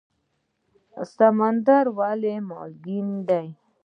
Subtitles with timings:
[1.15, 3.47] سمندر ولې مالګین دی؟